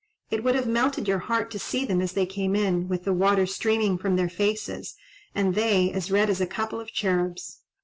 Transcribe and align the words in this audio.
It 0.31 0.43
would 0.43 0.55
have 0.55 0.65
melted 0.65 1.07
your 1.07 1.19
heart 1.19 1.51
to 1.51 1.59
see 1.59 1.85
them 1.85 2.01
as 2.01 2.13
they 2.13 2.25
came 2.25 2.55
in, 2.55 2.87
with 2.87 3.03
the 3.03 3.13
water 3.13 3.45
streaming 3.45 3.99
from 3.99 4.15
their 4.15 4.29
faces, 4.29 4.95
and 5.35 5.53
they 5.53 5.91
as 5.91 6.09
red 6.09 6.27
as 6.27 6.41
a 6.41 6.47
couple 6.47 6.79
of 6.79 6.91
cherubs. 6.91 7.59